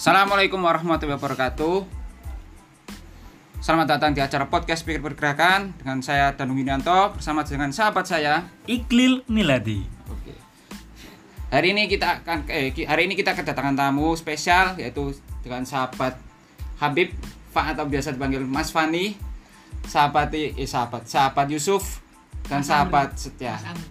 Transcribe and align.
Assalamualaikum 0.00 0.64
warahmatullahi 0.64 1.20
wabarakatuh. 1.20 1.84
Selamat 3.60 3.84
datang 3.84 4.16
di 4.16 4.24
acara 4.24 4.48
podcast 4.48 4.80
Pikir 4.88 5.04
Pergerakan 5.04 5.76
dengan 5.76 6.00
saya 6.00 6.32
Danu 6.32 6.56
Winianto 6.56 7.12
bersama 7.12 7.44
dengan 7.44 7.68
sahabat 7.68 8.08
saya. 8.08 8.48
Iklil 8.64 9.28
Miladi. 9.28 9.84
Oke. 10.08 10.32
Hari 11.52 11.76
ini 11.76 11.84
kita 11.84 12.24
akan 12.24 12.48
eh, 12.48 12.72
hari 12.88 13.12
ini 13.12 13.12
kita 13.12 13.36
kedatangan 13.36 13.76
tamu 13.76 14.16
spesial 14.16 14.72
yaitu 14.80 15.12
dengan 15.44 15.68
sahabat 15.68 16.16
Habib 16.80 17.12
Fa 17.52 17.76
atau 17.76 17.84
biasa 17.84 18.16
dipanggil 18.16 18.40
Mas 18.40 18.72
Fani, 18.72 19.20
sahabat 19.84 20.32
eh 20.32 20.56
sahabat 20.64 21.04
sahabat 21.04 21.44
Yusuf 21.52 22.00
dan 22.48 22.64
Mas 22.64 22.72
sahabat 22.72 23.08
Amri. 23.12 23.20
setia. 23.20 23.52
Mas 23.60 23.68
Amri. 23.68 23.88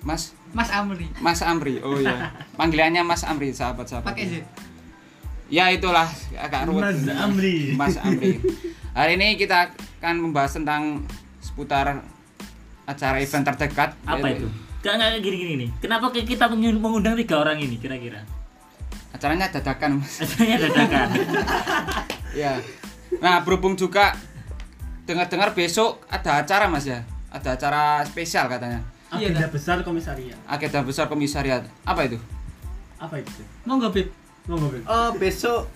Mas 0.00 0.22
Mas 0.56 0.70
Amri. 0.72 1.06
Mas 1.20 1.40
Amri. 1.44 1.74
Oh 1.84 2.00
iya. 2.00 2.32
Panggilannya 2.56 3.04
Mas 3.04 3.28
Amri 3.28 3.52
sahabat-sahabat. 3.52 4.16
Pakai 4.16 4.24
Z. 4.24 4.34
Ya 5.50 5.66
itulah 5.74 6.06
agak 6.38 6.70
ruwet. 6.70 6.94
Mas 6.94 7.02
Amri. 7.10 7.54
Mas 7.74 7.94
Amri. 7.98 8.38
Hari 8.98 9.18
ini 9.18 9.34
kita 9.34 9.74
akan 9.98 10.30
membahas 10.30 10.54
tentang 10.54 11.02
seputar 11.42 12.06
acara 12.86 13.18
event 13.18 13.44
terdekat. 13.44 13.98
Apa 14.06 14.30
yaitu- 14.30 14.46
itu? 14.46 14.48
Gak 14.80 14.96
nggak 14.96 15.20
gini-gini 15.20 15.52
nih. 15.66 15.68
Kenapa 15.82 16.08
kita 16.08 16.48
mengun- 16.48 16.80
mengundang 16.80 17.12
tiga 17.18 17.42
orang 17.42 17.60
ini 17.60 17.76
kira-kira? 17.76 18.24
Acaranya 19.12 19.50
dadakan, 19.52 20.00
Mas. 20.00 20.22
Acaranya 20.24 20.56
dadakan. 20.70 21.08
ya. 22.40 22.56
Nah, 23.20 23.42
berhubung 23.44 23.76
juga 23.76 24.14
dengar-dengar 25.04 25.52
besok 25.52 26.00
ada 26.08 26.40
acara, 26.40 26.70
Mas 26.70 26.88
ya. 26.88 27.04
Ada 27.28 27.58
acara 27.58 28.00
spesial 28.06 28.48
katanya. 28.48 28.80
Iya, 29.10 29.34
agenda 29.34 29.42
dah. 29.42 29.50
besar 29.50 29.76
komisariat 29.82 30.38
Agenda 30.46 30.86
besar 30.86 31.10
komisariat. 31.10 31.66
Apa 31.82 32.06
itu? 32.06 32.18
apa 33.00 33.16
itu 33.16 33.32
Monggo 33.64 33.88
Bib. 33.90 34.12
Oh, 34.90 35.10
besok 35.14 35.70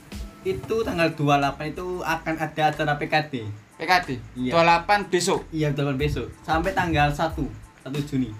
itu 0.45 0.77
tanggal 0.85 1.09
28 1.15 1.73
itu 1.73 1.87
akan 2.05 2.35
ada 2.37 2.63
acara 2.69 2.95
PKD. 3.01 3.47
PKD. 3.79 4.09
Iya. 4.37 4.53
28 4.53 5.09
besok. 5.09 5.41
Iya, 5.55 5.73
28 5.73 5.97
besok 5.97 6.27
sampai 6.43 6.75
tanggal 6.77 7.09
1 7.11 7.39
1 7.87 8.09
Juni. 8.11 8.31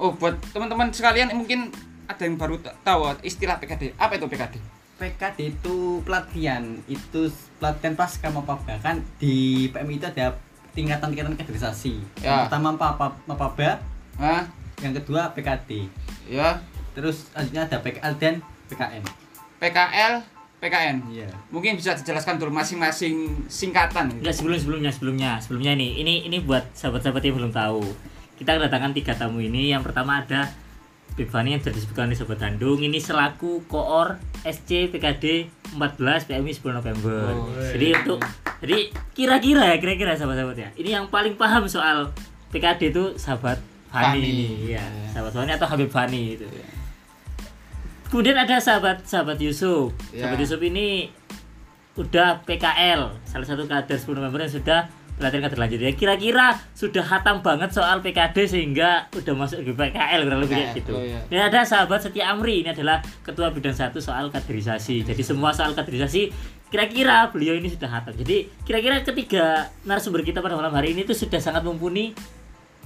Oh, 0.00 0.10
buat 0.16 0.34
teman-teman 0.50 0.90
sekalian 0.90 1.30
mungkin 1.36 1.70
ada 2.10 2.22
yang 2.26 2.34
baru 2.34 2.58
tahu 2.82 3.14
istilah 3.22 3.60
PKD. 3.62 3.94
Apa 4.00 4.18
itu 4.18 4.26
PKD? 4.26 4.54
PKD 4.98 5.38
itu 5.58 5.98
pelatihan, 6.06 6.62
itu 6.86 7.30
pelatihan 7.58 7.94
pasca 7.98 8.30
Mapaba 8.30 8.78
kan 8.78 9.02
di 9.18 9.66
PMI 9.74 9.98
itu 9.98 10.06
ada 10.06 10.38
tingkatan-tingkatan 10.72 11.34
kaderisasi. 11.36 12.00
Ya. 12.22 12.26
Yang 12.26 12.40
pertama 12.48 12.68
Mapaba, 12.74 13.06
Mapaba, 13.26 13.70
Hah? 14.18 14.46
yang 14.80 14.94
kedua 14.94 15.30
PKD. 15.34 15.86
Ya. 16.30 16.62
Terus 16.92 17.28
selanjutnya 17.32 17.62
ada 17.66 17.76
PKL 17.80 18.14
dan 18.20 18.34
PKN. 18.70 19.21
PKL, 19.62 20.18
PKN. 20.58 20.96
Iya. 21.14 21.30
Mungkin 21.54 21.78
bisa 21.78 21.94
dijelaskan 21.94 22.42
dulu 22.42 22.50
masing-masing 22.50 23.46
singkatan. 23.46 24.10
gitu. 24.10 24.26
Enggak 24.26 24.34
sebelum 24.34 24.58
sebelumnya 24.58 24.90
sebelumnya 24.90 25.30
sebelumnya 25.38 25.72
ini 25.78 26.02
ini 26.02 26.26
ini 26.26 26.42
buat 26.42 26.66
sahabat-sahabat 26.74 27.22
yang 27.22 27.38
belum 27.38 27.52
tahu. 27.54 27.86
Kita 28.42 28.58
kedatangan 28.58 28.90
tiga 28.90 29.14
tamu 29.14 29.38
ini. 29.38 29.70
Yang 29.70 29.86
pertama 29.86 30.18
ada 30.18 30.50
Bibani 31.12 31.52
yang 31.52 31.60
sudah 31.60 31.76
disebutkan 31.76 32.08
di 32.08 32.16
Sobat 32.16 32.40
Bandung 32.40 32.80
ini 32.80 32.96
selaku 32.96 33.68
koor 33.68 34.16
SC 34.48 34.88
PKD 34.88 35.44
14 35.76 36.24
PMI 36.24 36.52
10 36.56 36.78
November. 36.80 37.20
Oh, 37.36 37.52
jadi 37.60 38.00
untuk 38.00 38.24
jadi 38.64 38.88
kira-kira 39.12 39.62
ya 39.70 39.76
kira-kira 39.76 40.16
sahabat-sahabat 40.16 40.56
ya. 40.56 40.68
Ini 40.72 40.90
yang 40.98 41.04
paling 41.12 41.36
paham 41.36 41.68
soal 41.68 42.10
PKD 42.48 42.96
itu 42.96 43.12
sahabat 43.20 43.60
Fani 43.92 44.18
Fani. 44.18 44.24
ini 44.24 44.72
ya. 44.72 44.80
Iya. 44.80 44.84
Sahabat 45.12 45.32
Fani 45.36 45.50
atau 45.52 45.68
Habib 45.68 45.90
Fani 45.92 46.22
itu. 46.40 46.48
Kemudian 48.12 48.36
ada 48.36 48.60
sahabat 48.60 49.08
sahabat 49.08 49.40
Yusuf. 49.40 49.96
Ya. 50.12 50.28
Sahabat 50.28 50.44
Yusuf 50.44 50.60
ini 50.60 51.08
udah 51.96 52.44
PKL, 52.44 53.08
salah 53.24 53.46
satu 53.48 53.64
kader 53.64 53.96
10 53.96 54.20
November 54.20 54.44
yang 54.44 54.52
sudah 54.52 54.80
pelatihan 55.16 55.48
kader 55.48 55.56
lanjut 55.56 55.80
ya. 55.80 55.92
Kira-kira 55.96 56.60
sudah 56.76 57.00
hatam 57.00 57.40
banget 57.40 57.72
soal 57.72 58.04
PKD 58.04 58.36
sehingga 58.44 59.08
udah 59.16 59.32
masuk 59.32 59.64
ke 59.64 59.72
PKL 59.72 60.28
kurang 60.28 60.40
lebih 60.44 60.60
kayak 60.60 60.76
gitu. 60.76 60.92
oh 60.92 61.00
iya. 61.00 61.24
Dan 61.32 61.48
ada 61.48 61.64
sahabat 61.64 62.04
Setia 62.04 62.28
Amri 62.28 62.60
ini 62.60 62.68
adalah 62.68 63.00
ketua 63.24 63.48
bidang 63.48 63.72
satu 63.72 63.96
soal 63.96 64.28
kaderisasi. 64.28 65.08
Jadi 65.08 65.24
semua 65.24 65.56
soal 65.56 65.72
kaderisasi 65.72 66.28
kira-kira 66.68 67.32
beliau 67.32 67.56
ini 67.56 67.72
sudah 67.72 67.88
hatam. 67.88 68.12
Jadi 68.12 68.44
kira-kira 68.68 69.00
ketiga 69.00 69.72
narasumber 69.88 70.20
kita 70.20 70.44
pada 70.44 70.52
malam 70.52 70.76
hari 70.76 70.92
ini 70.92 71.08
itu 71.08 71.16
sudah 71.16 71.40
sangat 71.40 71.64
mumpuni 71.64 72.12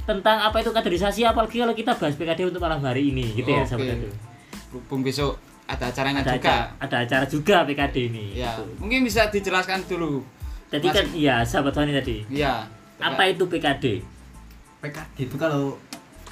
tentang 0.07 0.39
apa 0.39 0.63
itu 0.63 0.71
kaderisasi 0.71 1.27
apalagi 1.27 1.67
kalau 1.67 1.75
kita 1.75 1.99
bahas 1.99 2.15
PKD 2.15 2.47
untuk 2.47 2.63
malam 2.63 2.79
hari 2.79 3.11
ini 3.11 3.35
gitu 3.35 3.51
ya 3.51 3.67
Oke. 3.67 3.75
sahabat 3.75 3.99
itu. 3.99 4.36
Berhubung 4.69 5.01
besok 5.01 5.39
ada 5.65 5.87
acaranya 5.87 6.21
Ada 6.21 6.33
juga. 6.33 6.47
acara, 6.47 6.65
ada 6.79 6.97
acara 7.01 7.25
juga 7.25 7.57
PKD 7.65 7.97
ini. 8.07 8.27
Ya, 8.35 8.55
Gitu. 8.55 8.63
mungkin 8.79 9.01
bisa 9.03 9.27
dijelaskan 9.27 9.83
dulu. 9.85 10.23
Tadi 10.67 10.87
kan 10.89 11.07
iya 11.13 11.43
sahabat 11.43 11.73
Fani 11.73 11.91
tadi. 11.93 12.23
Iya. 12.29 12.67
Apa 12.97 13.27
itu 13.27 13.45
PKD? 13.45 14.03
PKD 14.79 15.17
itu 15.25 15.37
kalau 15.37 15.75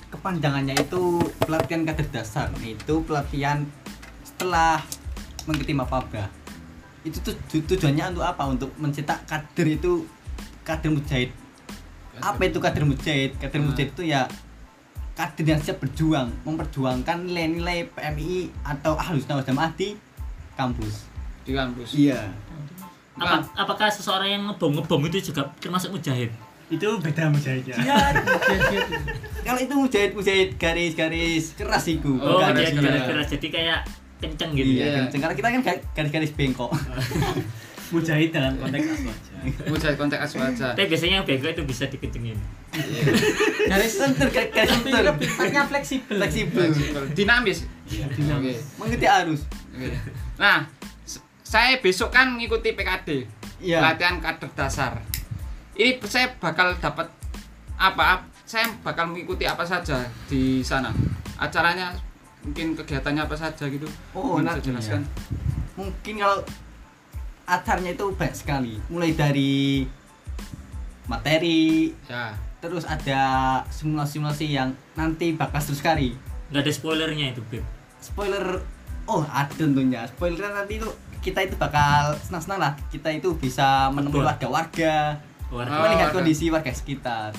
kepanjangannya 0.09 0.75
itu 0.77 1.03
pelatihan 1.41 1.83
kader 1.83 2.07
dasar 2.09 2.47
itu 2.57 2.95
pelatihan 3.03 3.67
setelah 4.23 4.79
mengikuti 5.45 5.75
mapaba 5.75 6.31
itu 7.03 7.19
tuh 7.21 7.35
tu- 7.45 7.67
tujuannya 7.67 8.15
untuk 8.15 8.23
apa 8.23 8.47
untuk 8.47 8.71
mencetak 8.79 9.27
kader 9.27 9.75
itu 9.75 10.07
kader 10.63 10.89
mujahid 10.89 11.35
apa 12.17 12.41
itu 12.41 12.57
kader 12.57 12.87
mujahid 12.87 13.35
kader 13.37 13.59
Hmm. 13.59 13.69
mujahid 13.69 13.91
itu 13.91 14.03
ya 14.07 14.23
kader 15.15 15.47
yang 15.47 15.59
siap 15.59 15.79
berjuang 15.79 16.29
memperjuangkan 16.43 17.17
nilai-nilai 17.23 17.87
PMI 17.89 18.35
atau 18.63 18.95
ahlus 18.95 19.23
sunnah 19.23 19.39
wal 19.39 19.47
jamaah 19.47 19.71
di 19.73 19.95
kampus 20.53 21.07
di 21.41 21.53
kampus. 21.53 21.89
iya 21.93 22.31
Apa, 23.15 23.47
apakah 23.55 23.87
seseorang 23.89 24.27
yang 24.29 24.43
ngebom 24.45 24.75
ngebom 24.75 24.99
itu 25.05 25.31
juga 25.31 25.47
termasuk 25.57 25.93
mujahid? 25.93 26.35
itu 26.67 26.89
beda 26.99 27.29
mujahidnya 27.29 27.77
kalau 29.41 29.61
itu 29.61 29.75
mujahid 29.77 30.11
mujahid 30.13 30.49
garis-garis 30.57 31.53
keras 31.53 31.85
itu 31.87 32.17
Oh, 32.17 32.41
garis 32.41 32.69
jadi 32.69 32.75
keras. 32.75 32.85
garis-garis 33.05 33.29
jadi 33.31 33.47
kayak 33.51 33.79
kenceng 34.17 34.51
gitu 34.53 34.71
Iya, 34.73 34.81
ya. 34.81 34.87
Iya. 34.89 34.99
kenceng. 35.05 35.21
karena 35.21 35.35
kita 35.37 35.49
kan 35.49 35.61
ga- 35.63 35.85
garis-garis 35.93 36.33
bengkok. 36.33 36.71
mujahid 37.91 38.31
dalam 38.33 38.57
konteks 38.57 38.87
aswaja 38.97 39.33
Mujahid 39.69 39.97
konteks 40.01 40.21
aswaja. 40.25 40.73
Tapi 40.73 40.89
biasanya 40.89 41.21
yang 41.21 41.27
bego 41.29 41.47
itu 41.47 41.63
bisa 41.69 41.85
dikencengin. 41.85 42.39
garis 43.69 43.93
center, 43.93 44.27
garis 44.33 44.51
garis 44.51 44.73
Tapi 44.73 44.89
center. 44.89 45.13
tepatnya 45.21 45.63
fleksibel. 45.69 46.17
Fleksibel. 46.17 46.69
Dinamis. 47.13 47.69
Iya, 47.85 48.09
dinamis. 48.09 48.59
Mengikuti 48.81 49.05
arus. 49.05 49.45
Oke. 49.77 49.93
Nah, 50.41 50.65
saya 51.45 51.77
besok 51.79 52.09
kan 52.09 52.41
ngikuti 52.41 52.73
PKD. 52.73 53.29
Iya. 53.61 53.85
Pelatihan 53.85 54.17
kader 54.19 54.51
dasar. 54.57 54.93
Ini 55.77 56.01
saya 56.09 56.33
bakal 56.41 56.73
dapat 56.81 57.13
apa? 57.77 58.25
Saya 58.45 58.69
bakal 58.81 59.13
mengikuti 59.13 59.45
apa 59.45 59.65
saja 59.65 60.09
di 60.25 60.65
sana. 60.65 60.89
Acaranya 61.37 61.93
mungkin 62.41 62.73
kegiatannya 62.73 63.29
apa 63.29 63.37
saja 63.37 63.69
gitu. 63.69 63.85
Oh, 64.17 64.41
Mungkin 64.41 64.45
bisa 64.45 64.57
enak 64.57 64.65
jelaskan. 64.65 65.01
Mungkin 65.75 66.15
kalau 66.17 66.39
acaranya 67.45 67.93
itu 67.93 68.07
banyak 68.13 68.37
sekali. 68.37 68.75
Mulai 68.89 69.13
dari 69.13 69.85
materi, 71.05 71.93
Ya. 72.09 72.33
terus 72.59 72.89
ada 72.89 73.21
simulasi-simulasi 73.69 74.47
yang 74.49 74.73
nanti 74.97 75.37
bakal 75.37 75.61
seru 75.61 75.77
sekali. 75.77 76.17
Nggak 76.49 76.65
ada 76.65 76.73
spoilernya 76.73 77.27
itu, 77.37 77.43
Beb. 77.53 77.65
Spoiler, 78.01 78.65
oh 79.05 79.21
ada 79.29 79.53
tentunya. 79.53 80.09
Spoiler 80.09 80.49
nanti 80.49 80.81
itu 80.81 80.89
kita 81.21 81.45
itu 81.45 81.57
bakal 81.57 82.17
senang-senang 82.21 82.61
lah. 82.61 82.73
Kita 82.89 83.09
itu 83.09 83.33
bisa 83.37 83.89
menemui 83.93 84.21
Betul. 84.21 84.29
warga-warga, 84.29 84.97
Warga. 85.53 85.77
Melihat 85.87 86.09
warga. 86.09 86.17
kondisi 86.17 86.49
warga 86.49 86.73
sekitar. 86.73 87.31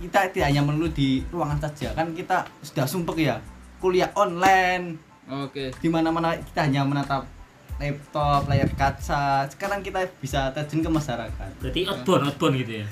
Kita 0.00 0.30
tidak 0.32 0.48
hanya 0.50 0.62
melulu 0.64 0.88
di 0.90 1.22
ruangan 1.28 1.60
saja, 1.60 1.92
kan 1.94 2.10
kita 2.10 2.48
sudah 2.64 2.86
sumpah 2.88 3.14
ya 3.14 3.36
kuliah 3.80 4.08
online, 4.16 4.96
Oke. 5.28 5.72
di 5.76 5.88
mana-mana 5.88 6.36
kita 6.36 6.64
hanya 6.64 6.82
menatap 6.84 7.24
laptop, 7.80 8.44
layar 8.46 8.68
kaca. 8.76 9.48
Sekarang 9.48 9.80
kita 9.80 10.04
bisa 10.20 10.52
terjun 10.52 10.84
ke 10.84 10.90
masyarakat. 10.92 11.50
Berarti 11.64 11.80
outbound, 11.88 12.22
outbound 12.28 12.54
gitu 12.60 12.72
ya. 12.84 12.86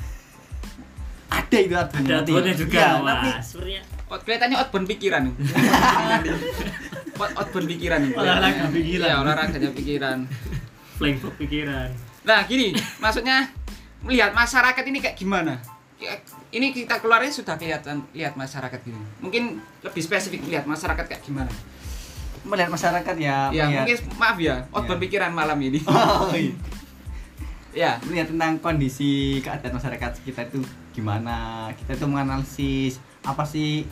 Ada 1.29 1.57
itu 1.61 1.75
artinya. 1.77 2.09
Ada 2.09 2.17
outboundnya 2.25 2.55
juga. 2.57 2.79
Ya, 2.81 2.89
Wah, 2.97 3.01
nanti 3.05 3.31
sebenarnya 3.45 3.83
Out, 4.09 4.25
kelihatannya 4.25 4.57
outbound 4.57 4.87
pikiran. 4.89 5.23
Out, 7.21 7.33
outbound 7.37 7.67
pikiran. 7.69 8.01
Olahraga 8.17 8.65
pikiran. 8.73 9.09
Iya, 9.13 9.17
olahraganya 9.21 9.71
pikiran. 9.77 10.19
flying 10.99 11.19
fox 11.21 11.35
pikiran. 11.39 11.93
Nah 12.27 12.43
gini, 12.49 12.75
maksudnya 12.99 13.47
melihat 14.03 14.35
masyarakat 14.35 14.83
ini 14.83 14.99
kayak 14.99 15.15
gimana? 15.15 15.63
Ya, 15.99 16.19
Ini 16.49 16.73
kita 16.73 16.99
keluarnya 16.99 17.29
sudah 17.29 17.61
kelihatan 17.61 18.09
lihat 18.17 18.33
masyarakat 18.33 18.81
gini. 18.81 18.99
Mungkin 19.21 19.61
lebih 19.85 20.01
spesifik 20.03 20.41
lihat 20.49 20.65
masyarakat 20.65 21.05
kayak 21.05 21.23
gimana? 21.23 21.53
Melihat 22.49 22.71
masyarakat 22.73 23.17
ya, 23.21 23.53
Ya 23.53 23.65
melihat, 23.69 23.85
mungkin 23.85 23.99
maaf 24.17 24.37
ya, 24.41 24.57
outbound 24.73 24.99
Iya. 24.99 25.05
pikiran 25.05 25.31
malam 25.37 25.59
ini. 25.61 25.79
Oh, 25.85 26.33
iya. 26.33 26.53
ya, 27.87 27.91
melihat 28.09 28.33
tentang 28.33 28.59
kondisi 28.59 29.39
keadaan 29.45 29.77
masyarakat 29.77 30.11
kita 30.25 30.49
itu 30.49 30.65
gimana. 30.91 31.69
Kita 31.77 31.95
itu 31.95 32.05
menganalisis 32.09 32.99
apa 33.23 33.45
sih 33.45 33.85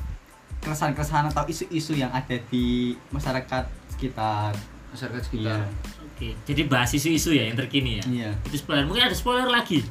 keresahan-keresahan 0.58 1.31
atau 1.31 1.44
isu-isu 1.47 1.94
yang 1.94 2.11
ada 2.11 2.35
di 2.50 2.97
masyarakat 3.12 3.64
sekitar. 3.93 4.56
masyarakat 4.87 5.23
sekitar. 5.29 5.61
Iya. 5.61 6.05
Oke, 6.08 6.29
jadi 6.49 6.64
bahas 6.64 6.88
isu-isu 6.97 7.37
ya 7.37 7.44
yang 7.44 7.55
terkini 7.61 8.00
ya. 8.00 8.05
Iya. 8.08 8.31
Itu 8.49 8.56
spoiler. 8.56 8.88
Mungkin 8.88 9.05
ada 9.05 9.12
spoiler 9.12 9.44
lagi. 9.47 9.85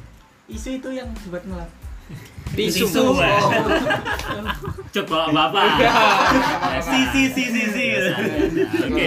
Isu 0.50 0.82
itu 0.82 0.88
yang 0.90 1.06
buat 1.30 1.46
ngelap. 1.46 1.70
Tisu. 2.56 2.86
Tisu. 2.88 3.04
Coba 4.96 5.18
Bapak. 5.28 5.64
Si 6.80 6.98
si 7.12 7.22
si 7.34 7.42
si 7.52 7.62
si. 7.68 7.86
Oke. 8.86 9.06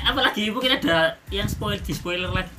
Apalagi 0.00 0.48
mungkin 0.54 0.72
ada 0.78 1.18
yang 1.28 1.44
spoiler 1.50 1.80
di 1.82 1.92
spoiler 1.92 2.30
lagi. 2.32 2.52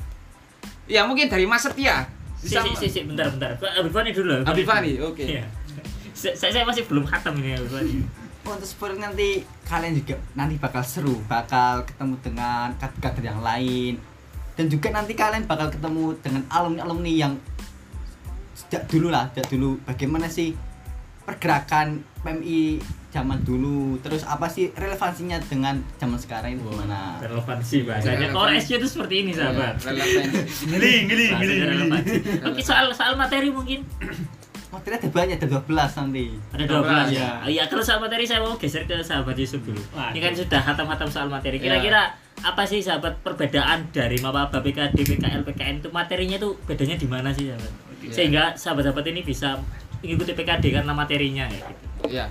Ya 0.85 1.05
mungkin 1.07 1.29
dari 1.31 1.49
Mas 1.49 1.65
Setia. 1.65 2.05
Si, 2.39 2.55
Bisa 2.55 2.63
si, 2.63 2.71
si, 2.77 2.87
si, 2.87 2.99
bentar, 3.03 3.31
bentar. 3.35 3.57
Abifani 3.59 4.15
dulu. 4.15 4.47
Abifani, 4.47 4.95
oke. 5.03 5.23
Iya. 5.23 5.43
Saya, 6.15 6.51
saya 6.51 6.63
masih 6.67 6.87
belum 6.87 7.07
khatam 7.07 7.35
ini 7.39 7.55
Abifani. 7.55 8.03
untuk 8.49 8.65
spoiler 8.65 8.97
nanti 8.97 9.45
kalian 9.69 9.93
juga 10.01 10.17
nanti 10.33 10.57
bakal 10.57 10.81
seru 10.81 11.21
bakal 11.29 11.85
ketemu 11.85 12.15
dengan 12.17 12.73
kader-kader 12.81 13.23
yang 13.29 13.41
lain 13.45 14.01
dan 14.57 14.65
juga 14.65 14.89
nanti 14.89 15.13
kalian 15.13 15.45
bakal 15.45 15.69
ketemu 15.69 16.17
dengan 16.17 16.41
alumni-alumni 16.49 17.13
yang 17.13 17.37
sejak 18.69 18.85
dulu 18.85 19.09
lah 19.09 19.25
sejak 19.33 19.49
dulu 19.49 19.81
bagaimana 19.81 20.29
sih 20.29 20.53
pergerakan 21.25 22.05
PMI 22.21 22.77
zaman 23.09 23.41
dulu 23.41 23.97
terus 24.05 24.21
apa 24.21 24.45
sih 24.45 24.69
relevansinya 24.77 25.41
dengan 25.49 25.81
zaman 25.97 26.17
sekarang 26.21 26.53
itu 26.53 26.61
gimana 26.61 27.17
Relevansi 27.17 27.81
bahasanya. 27.81 28.29
Core 28.29 28.61
SC 28.61 28.77
itu 28.77 28.85
seperti 28.85 29.25
ini 29.25 29.31
sahabat. 29.33 29.81
Relevan. 29.81 30.25
Ngeli 30.69 30.93
ngeli 31.09 31.25
ngeli 31.25 31.25
Bahasanya 31.33 31.57
ngeli. 31.57 31.73
relevansi. 31.73 32.15
Oke 32.45 32.61
soal 32.61 32.85
soal 32.93 33.17
materi 33.17 33.49
mungkin 33.49 33.81
materi 34.73 34.93
ada 35.01 35.09
banyak 35.09 35.41
ada 35.41 35.47
12 35.49 35.65
nanti 35.73 36.25
ada 36.53 36.63
12 36.69 36.69
12, 36.69 37.17
ya. 37.17 37.17
ya. 37.17 37.29
Iya 37.49 37.63
kalau 37.65 37.81
soal 37.81 37.97
materi 37.97 38.23
saya 38.29 38.45
mau 38.45 38.53
geser 38.61 38.85
ke 38.85 39.01
sahabat 39.01 39.33
Yusuf 39.33 39.61
dulu. 39.65 39.81
Waduh. 39.97 40.13
Ini 40.13 40.19
kan 40.21 40.33
sudah 40.37 40.61
hatam-hatam 40.61 41.09
soal 41.09 41.27
materi. 41.33 41.57
Ya. 41.57 41.65
Kira-kira 41.65 42.01
apa 42.45 42.61
sih 42.69 42.77
sahabat 42.77 43.25
perbedaan 43.25 43.89
dari 43.89 44.21
Mapaba 44.21 44.61
PKD 44.61 45.01
PKL 45.01 45.41
PKN 45.49 45.81
itu 45.81 45.89
materinya 45.89 46.37
itu 46.37 46.49
bedanya 46.69 46.93
di 46.95 47.07
mana 47.09 47.33
sih 47.33 47.49
sahabat? 47.49 47.88
Ya. 47.99 48.11
Sehingga 48.11 48.43
sahabat-sahabat 48.55 49.05
ini 49.11 49.21
bisa 49.23 49.59
mengikuti 49.99 50.31
PKD 50.31 50.79
karena 50.79 50.93
materinya 50.95 51.45
ya 51.51 51.59
gitu. 51.59 51.83
Ya. 52.07 52.25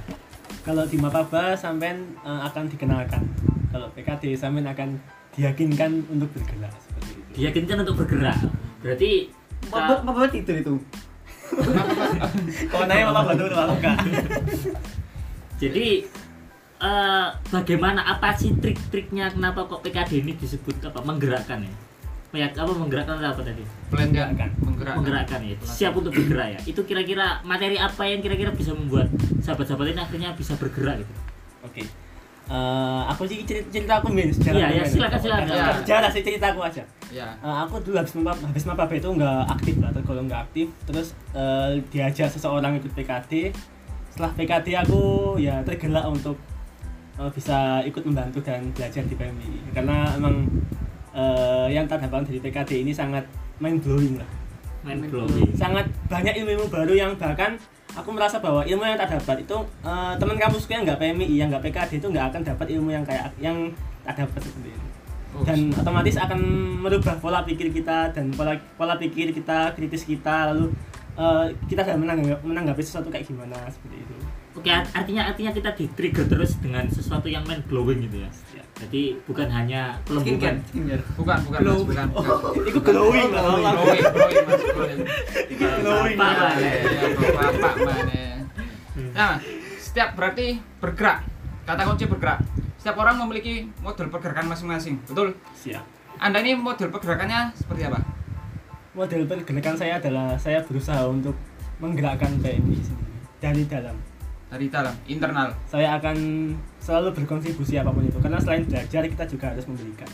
Kalau 0.65 0.85
di 0.85 0.97
Mapaba 0.97 1.57
sampean 1.57 2.17
eh, 2.25 2.41
akan 2.49 2.69
dikenalkan. 2.73 3.23
Kalau 3.69 3.89
PKD 3.93 4.33
sampean 4.37 4.69
akan 4.69 4.97
diyakinkan 5.37 6.09
untuk 6.09 6.33
bergerak 6.33 6.73
seperti 6.81 7.11
itu. 7.13 7.31
Diyakinkan 7.37 7.77
untuk 7.85 7.97
bergerak. 8.05 8.39
Berarti 8.81 9.11
apa 9.69 10.01
apa 10.01 10.31
tidur 10.31 10.55
itu 10.55 10.75
Kau 12.73 12.85
nanya 12.85 13.05
Mapaba 13.13 13.33
dulu 13.37 13.53
kalau 13.53 13.75
enggak. 13.77 13.97
Jadi 15.61 15.87
eh, 16.81 17.27
bagaimana 17.53 18.01
apa 18.05 18.33
sih 18.37 18.57
trik-triknya 18.57 19.33
kenapa 19.33 19.69
kok 19.69 19.85
PKD 19.85 20.25
ini 20.25 20.33
disebut 20.37 20.81
apa 20.89 21.01
menggerakkan 21.05 21.65
ya? 21.65 21.75
Ya, 22.29 22.45
apa 22.53 22.73
menggerakkan 22.77 23.17
atau 23.17 23.33
apa 23.33 23.41
tadi? 23.41 23.65
Ya. 23.65 23.69
Menggerakkan. 23.89 24.49
Menggerakkan. 24.61 24.99
Menggerakkan 25.01 25.39
ya. 25.49 25.57
Siap 25.65 25.97
untuk 25.97 26.13
bergerak 26.13 26.49
ya. 26.55 26.61
Itu 26.69 26.85
kira-kira 26.85 27.41
materi 27.41 27.81
apa 27.81 28.05
yang 28.05 28.21
kira-kira 28.21 28.53
bisa 28.53 28.77
membuat 28.77 29.09
sahabat-sahabat 29.41 29.97
ini 29.97 30.01
akhirnya 30.01 30.31
bisa 30.37 30.53
bergerak 30.61 31.01
gitu. 31.01 31.13
Oke. 31.65 31.83
Eh, 32.49 33.03
aku 33.13 33.29
sih 33.29 33.45
cerita, 33.45 33.69
cerita 33.69 34.01
aku 34.01 34.09
min 34.09 34.33
sejarah 34.33 34.57
Iya, 34.57 34.69
ya, 34.81 34.85
silakan, 34.89 35.21
silakan. 35.21 35.45
Bukan 35.53 35.77
Sejarah 35.85 36.09
sih 36.09 36.23
cerita 36.25 36.47
aku 36.53 36.61
aja. 36.65 36.83
Ya. 37.09 37.29
Eh, 37.41 37.57
aku 37.65 37.81
dulu 37.81 37.97
habis 37.97 38.13
mapa, 38.17 38.41
habis 38.41 38.65
mapaba 38.69 38.93
itu 38.93 39.09
nggak 39.09 39.41
aktif 39.53 39.75
lah 39.81 39.91
tergolong 39.93 40.29
nggak 40.29 40.43
aktif 40.49 40.69
terus 40.85 41.17
eh, 41.33 41.81
diajak 41.89 42.29
seseorang 42.29 42.77
ikut 42.77 42.93
PKD 42.93 43.53
setelah 44.13 44.33
PKD 44.37 44.77
aku 44.77 45.01
ya 45.41 45.65
tergerak 45.65 46.05
untuk 46.05 46.37
eh, 47.17 47.31
bisa 47.33 47.81
ikut 47.89 48.05
membantu 48.05 48.45
dan 48.45 48.69
belajar 48.77 49.05
di 49.09 49.17
PMI 49.17 49.73
karena 49.73 50.13
emang 50.21 50.45
eh, 51.19 51.67
yang 51.75 51.91
terdapat 51.91 52.23
dari 52.31 52.39
PKD 52.39 52.87
ini 52.87 52.93
sangat 52.95 53.27
mind 53.59 53.83
blowing 53.83 54.23
lah. 54.23 54.31
Main 54.87 55.03
blowing. 55.11 55.59
sangat 55.59 55.91
banyak 56.07 56.39
ilmu 56.39 56.71
baru 56.71 56.95
yang 56.95 57.13
bahkan 57.19 57.59
aku 57.99 58.15
merasa 58.15 58.39
bahwa 58.39 58.63
ilmu 58.63 58.87
yang 58.87 58.95
tak 58.95 59.19
dapat 59.19 59.43
itu 59.43 59.59
eh, 59.83 60.15
teman 60.15 60.39
kampusku 60.39 60.71
yang 60.71 60.87
nggak 60.87 61.03
PMI 61.03 61.27
yang 61.35 61.51
nggak 61.51 61.67
PKD 61.67 61.99
itu 61.99 62.07
nggak 62.07 62.27
akan 62.31 62.43
dapat 62.47 62.67
ilmu 62.79 62.95
yang 62.95 63.03
kayak 63.03 63.27
yang 63.43 63.75
tak 64.07 64.23
dapat 64.23 64.39
seperti 64.39 64.71
ini 64.71 64.89
Oh, 65.37 65.45
dan 65.45 65.69
otomatis 65.77 66.17
akan 66.17 66.41
merubah 66.81 67.21
pola 67.21 67.45
pikir 67.45 67.69
kita 67.69 68.17
dan 68.17 68.33
pola 68.33 68.57
pola 68.81 68.97
pikir 68.97 69.29
kita 69.37 69.77
kritis 69.77 70.09
kita 70.09 70.49
lalu 70.49 70.73
eh, 71.19 71.47
kita 71.67 71.83
dalam 71.83 72.01
menanggapi, 72.01 72.41
menanggapi 72.43 72.81
sesuatu 72.81 73.09
kayak 73.09 73.27
gimana 73.27 73.59
seperti 73.69 73.99
itu 73.99 74.17
Oke, 74.55 74.75
art- 74.75 74.91
artinya 74.91 75.23
artinya 75.23 75.55
kita 75.55 75.71
di 75.71 75.87
trigger 75.89 76.27
terus 76.27 76.59
dengan 76.59 76.83
sesuatu 76.91 77.31
yang 77.31 77.47
main 77.47 77.63
blowing 77.63 78.03
gitu 78.03 78.27
ya. 78.27 78.31
Ya. 78.51 78.63
Jadi 78.75 79.15
bukan 79.23 79.47
hanya 79.47 79.95
skincare 80.03 80.59
Bukan, 81.15 81.39
bukan, 81.47 81.61
Mas, 81.63 81.79
bukan. 81.79 82.07
bukan. 82.11 82.37
itu 82.75 82.79
glowing 82.83 83.31
lah 83.31 83.43
Glowing, 83.45 83.63
glowing, 83.63 84.03
glowing, 84.03 84.43
Mas, 84.43 84.63
glowing. 84.67 84.99
glowing 85.79 86.19
lah. 86.19 86.55
ya. 86.59 86.73
Ya, 86.75 87.07
bapak 87.31 87.75
mana. 87.79 88.23
Nah, 89.15 89.33
setiap 89.79 90.19
berarti 90.19 90.59
bergerak. 90.83 91.23
Kata 91.63 91.81
kunci 91.87 92.05
bergerak. 92.11 92.43
Setiap 92.83 92.99
orang 92.99 93.15
memiliki 93.15 93.71
model 93.79 94.11
pergerakan 94.11 94.51
masing-masing. 94.51 94.99
Betul? 95.07 95.39
siap 95.55 95.87
Anda 96.19 96.43
ini 96.43 96.59
model 96.59 96.91
pergerakannya 96.91 97.55
seperti 97.55 97.87
apa? 97.87 98.03
Model 98.99 99.23
pergerakan 99.31 99.79
saya 99.79 100.03
adalah 100.03 100.35
saya 100.35 100.59
berusaha 100.67 101.07
untuk 101.07 101.39
menggerakkan 101.79 102.35
sendiri 102.83 103.15
dari 103.39 103.63
dalam 103.71 103.95
Dari 104.49 104.67
dalam, 104.73 104.97
internal. 105.05 105.53
saya 105.69 106.01
akan 106.01 106.17
selalu 106.81 107.13
berkontribusi 107.21 107.77
apa 107.77 107.93
pun 107.93 108.01
itu 108.01 108.17
karena 108.17 108.41
selain 108.41 108.65
belajar 108.65 109.05
kita 109.05 109.25
juga 109.29 109.53
harus 109.53 109.69
memberikan 109.69 110.09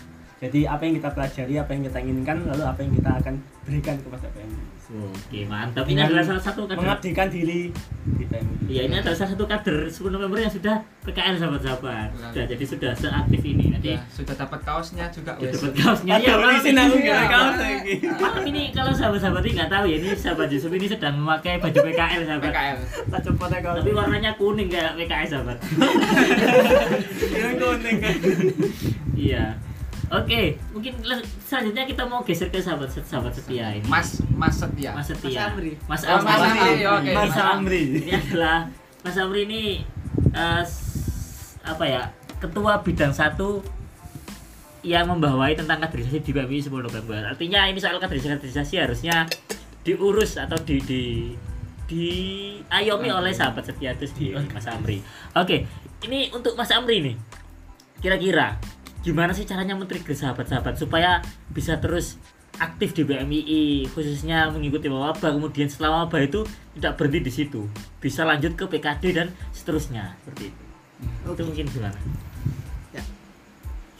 jadi 0.44 0.60
apa 0.68 0.82
yang 0.82 0.94
kita 0.94 1.10
pelajari 1.10 1.54
apa 1.56 1.70
yang 1.72 1.82
kita 1.84 1.98
inginkan 1.98 2.36
lalu 2.44 2.62
apa 2.62 2.80
yang 2.80 2.92
kita 2.92 3.10
akan 3.16 3.34
berikan 3.64 3.96
kepada 3.98 4.28
PMI 4.30 4.74
Oke, 4.84 5.48
mantap. 5.48 5.88
Ini 5.88 6.06
adalah 6.06 6.20
salah 6.22 6.44
satu 6.44 6.68
kader. 6.68 6.76
mengabdikan 6.76 7.26
diri 7.26 7.72
di 8.04 8.24
PMI 8.28 8.68
Iya, 8.68 8.82
ini 8.84 8.94
adalah 9.00 9.16
salah 9.16 9.32
satu 9.32 9.48
kader 9.48 9.88
10 9.88 10.12
November 10.12 10.36
yang 10.36 10.52
sudah 10.52 10.76
PKL 11.02 11.34
sahabat-sahabat. 11.34 12.08
Sudah, 12.14 12.44
jadi 12.44 12.64
sudah 12.68 12.92
seaktif 12.92 13.40
ini. 13.42 13.72
Nanti 13.72 13.96
Ya, 13.96 14.00
sudah 14.12 14.36
dapat 14.36 14.60
kaosnya 14.60 15.08
juga. 15.08 15.34
Sudah 15.34 15.48
wes. 15.48 15.56
dapat 15.56 15.72
kaosnya 15.74 16.12
ya 16.14 16.36
aku 16.36 16.60
ini. 16.68 17.00
nggak 17.00 17.16
Iya. 17.16 17.24
kaos 17.26 17.56
lagi 17.56 17.94
Malam 18.04 18.44
ini 18.44 18.62
kalau 18.70 18.92
sahabat-sahabat 18.92 19.42
ini 19.42 19.52
nggak 19.56 19.70
tahu 19.72 19.84
ya 19.88 19.96
ini 19.96 20.08
sahabat 20.14 20.48
Yusuf 20.52 20.70
ini 20.70 20.86
sedang 20.86 21.14
memakai 21.16 21.54
baju 21.58 21.78
PKL 21.80 22.20
sahabat. 22.28 22.50
PKL. 22.52 22.76
ya 23.48 23.60
kaos 23.64 23.76
Tapi 23.80 23.90
warnanya 23.90 24.30
kuning 24.36 24.68
kayak 24.68 24.92
PKS 24.94 25.28
sahabat. 25.32 25.56
yang 27.34 27.54
kuning 27.56 27.96
kan 27.98 28.16
iya. 29.16 29.44
Oke, 30.14 30.54
mungkin 30.70 30.94
selanjutnya 31.42 31.82
kita 31.90 32.06
mau 32.06 32.22
geser 32.22 32.46
ke 32.46 32.62
sahabat 32.62 32.86
sahabat 32.94 33.34
setia 33.34 33.74
ini. 33.74 33.82
Mas 33.90 34.22
Mas 34.38 34.54
Setia. 34.62 34.94
Mas 34.94 35.10
Setia. 35.10 35.50
Mas 35.50 35.50
Amri. 35.50 35.72
Mas 35.90 36.02
Oh, 36.06 36.18
Mas 36.22 36.38
Amri. 36.38 36.60
Amri, 36.62 36.82
oke. 36.86 37.10
Mas 37.10 37.34
Amri. 37.34 37.50
Amri. 37.50 37.84
Ini 38.06 38.12
adalah 38.14 38.58
Mas 39.02 39.16
Amri 39.18 39.40
ini 39.50 39.62
eh, 40.30 40.62
apa 41.66 41.84
ya? 41.84 42.02
Ketua 42.38 42.78
bidang 42.84 43.10
satu 43.10 43.64
yang 44.84 45.08
membawai 45.08 45.56
tentang 45.56 45.80
kaderisasi 45.80 46.20
di 46.20 46.30
PMI 46.30 46.58
10 46.60 46.70
November. 46.70 47.20
Artinya 47.24 47.66
ini 47.66 47.80
soal 47.80 47.96
kaderisasi 47.96 48.76
harusnya 48.76 49.24
diurus 49.82 50.36
atau 50.36 50.60
di 50.60 50.78
di 50.84 51.02
diayomi 51.84 53.12
oleh 53.12 53.32
sahabat 53.32 53.64
setia 53.68 53.92
itu 53.92 54.08
sendiri 54.08 54.40
Mas 54.52 54.68
Amri. 54.68 55.00
Oke, 55.36 55.68
ini 56.04 56.30
untuk 56.32 56.54
Mas 56.54 56.70
Amri 56.72 57.00
nih. 57.00 57.16
Kira-kira 58.00 58.60
gimana 59.04 59.30
sih 59.30 59.44
caranya 59.44 59.76
men-trigger 59.76 60.16
sahabat-sahabat 60.16 60.74
supaya 60.74 61.20
bisa 61.48 61.76
terus 61.76 62.16
aktif 62.56 62.94
di 62.94 63.02
BMII 63.02 63.62
khususnya 63.90 64.48
mengikuti 64.48 64.86
wabah 64.86 65.30
kemudian 65.30 65.66
setelah 65.66 66.02
wabah 66.02 66.22
itu 66.22 66.40
tidak 66.72 66.96
berhenti 66.96 67.20
di 67.20 67.32
situ 67.34 67.66
bisa 67.98 68.22
lanjut 68.22 68.54
ke 68.54 68.64
PKD 68.64 69.04
dan 69.12 69.26
seterusnya 69.50 70.14
seperti 70.18 70.48
itu 70.48 70.62
itu 71.28 71.42
mungkin 71.44 71.66
gimana 71.68 71.98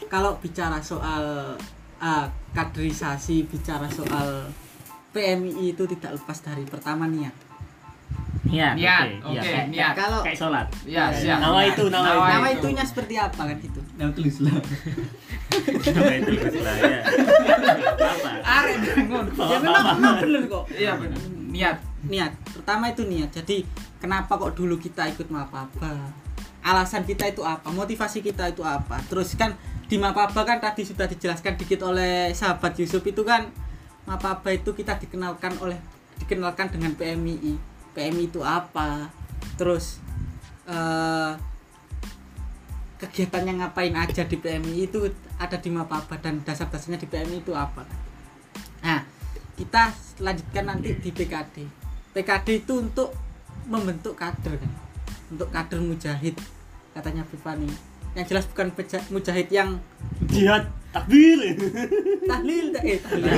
Kalau 0.05 0.37
bicara 0.37 0.77
soal 0.79 1.57
ah, 1.97 2.25
kaderisasi, 2.53 3.49
bicara 3.49 3.89
soal 3.89 4.47
PMI 5.11 5.73
itu 5.73 5.83
tidak 5.89 6.15
lepas 6.15 6.39
dari 6.39 6.61
pertama 6.63 7.03
niat. 7.05 7.33
niat 8.45 8.77
Niat, 8.77 9.05
Iya, 9.09 9.25
oke, 9.25 9.41
kayak- 9.41 9.67
niat. 9.73 9.93
Kalau 9.97 10.19
kayak 10.21 10.37
sholat 10.37 10.67
Ya, 10.85 11.09
siap. 11.09 11.41
Nawa 11.41 11.65
itu, 11.65 11.89
nawa 11.89 12.05
itu. 12.05 12.21
nama 12.31 12.47
itunya 12.47 12.83
seperti 12.85 13.17
apa 13.17 13.41
kan 13.43 13.57
itu? 13.57 13.81
Tulis 13.95 14.43
lah 14.43 14.55
Nama 15.95 16.13
itu 16.19 16.59
lah 16.59 16.75
ya 16.75 16.99
apa 17.95 18.29
Arek 18.45 18.75
bangun. 18.81 19.25
Ya 19.35 19.57
memang, 19.59 19.83
memang 19.97 20.15
bener 20.21 20.43
kok. 20.47 20.63
Iya 20.71 20.91
benar. 20.97 21.19
Niat. 21.51 21.77
Niat. 22.05 22.31
Pertama 22.53 22.83
itu 22.91 23.03
niat. 23.07 23.29
Jadi 23.31 23.65
kenapa 23.97 24.37
kok 24.37 24.53
dulu 24.57 24.77
kita 24.77 25.07
ikut 25.09 25.27
Mapaba? 25.31 26.11
Alasan 26.65 27.05
kita 27.05 27.29
itu 27.29 27.45
apa? 27.45 27.69
Motivasi 27.69 28.25
kita 28.25 28.49
itu 28.49 28.65
apa? 28.65 29.01
Terus 29.05 29.37
kan 29.37 29.53
di 29.85 30.01
Mapaba 30.01 30.41
kan 30.45 30.57
tadi 30.57 30.81
sudah 30.81 31.05
dijelaskan 31.05 31.57
dikit 31.61 31.85
oleh 31.85 32.33
sahabat 32.33 32.73
Yusuf 32.81 33.05
itu 33.05 33.21
kan 33.21 33.49
Mapaba 34.05 34.49
itu 34.53 34.73
kita 34.73 34.97
dikenalkan 34.97 35.57
oleh 35.61 35.77
dikenalkan 36.21 36.73
dengan 36.73 36.93
PMII. 36.97 37.53
PMI 37.93 38.23
itu 38.29 38.41
apa? 38.41 39.09
Terus 39.55 40.01
eh, 40.65 41.31
kegiatannya 42.95 43.59
ngapain 43.59 43.91
aja 43.93 44.23
di 44.23 44.39
PMI 44.39 44.87
itu 44.87 45.03
ada 45.35 45.57
di 45.59 45.67
Mapaba 45.67 46.15
dan 46.19 46.39
dasar-dasarnya 46.41 46.99
di 47.01 47.07
PMI 47.07 47.43
itu 47.43 47.51
apa. 47.51 47.83
Nah 48.81 49.03
kita 49.55 49.91
lanjutkan 50.19 50.63
nanti 50.67 50.95
di 50.99 51.09
PKD 51.11 51.55
PKD 52.11 52.63
itu 52.63 52.73
untuk 52.79 53.11
membentuk 53.67 54.15
kader. 54.15 54.55
Kan 54.55 54.71
untuk 55.25 55.49
kader 55.51 55.79
mujahid 55.81 56.35
katanya 56.95 57.27
Bipani 57.27 57.67
yang 58.15 58.23
jelas 58.23 58.47
bukan 58.47 58.71
peja- 58.71 59.03
mujahid 59.11 59.51
yang 59.51 59.75
jihad 60.31 60.71
takbir. 60.95 61.35
Tahlil 62.23 62.71
eh 62.79 62.95
tahlil. 63.03 63.35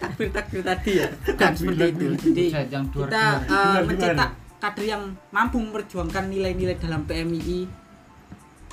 Takbir 0.00 0.28
takbir 0.32 0.62
tadi 0.64 0.92
ya. 1.04 1.08
Bukan 1.12 1.52
seperti 1.52 1.84
itu. 1.92 2.04
jadi 2.32 2.44
kita 2.48 2.80
Duar-duar. 2.88 3.84
mencetak 3.84 4.30
kader 4.56 4.84
yang 4.88 5.02
mampu 5.28 5.60
memperjuangkan 5.60 6.32
nilai-nilai 6.32 6.80
dalam 6.80 7.04
PMII 7.04 7.81